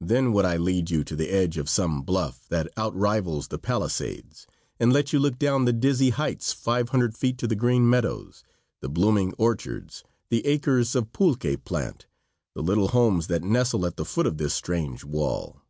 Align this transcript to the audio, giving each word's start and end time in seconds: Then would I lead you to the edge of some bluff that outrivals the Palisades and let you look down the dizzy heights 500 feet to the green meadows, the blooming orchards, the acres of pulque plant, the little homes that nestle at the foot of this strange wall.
Then 0.00 0.32
would 0.32 0.44
I 0.44 0.56
lead 0.56 0.90
you 0.90 1.04
to 1.04 1.14
the 1.14 1.28
edge 1.28 1.56
of 1.56 1.68
some 1.70 2.02
bluff 2.02 2.44
that 2.48 2.74
outrivals 2.76 3.46
the 3.46 3.58
Palisades 3.60 4.48
and 4.80 4.92
let 4.92 5.12
you 5.12 5.20
look 5.20 5.38
down 5.38 5.64
the 5.64 5.72
dizzy 5.72 6.10
heights 6.10 6.52
500 6.52 7.16
feet 7.16 7.38
to 7.38 7.46
the 7.46 7.54
green 7.54 7.88
meadows, 7.88 8.42
the 8.80 8.88
blooming 8.88 9.32
orchards, 9.38 10.02
the 10.28 10.44
acres 10.44 10.96
of 10.96 11.12
pulque 11.12 11.62
plant, 11.64 12.06
the 12.56 12.64
little 12.64 12.88
homes 12.88 13.28
that 13.28 13.44
nestle 13.44 13.86
at 13.86 13.96
the 13.96 14.04
foot 14.04 14.26
of 14.26 14.38
this 14.38 14.54
strange 14.54 15.04
wall. 15.04 15.62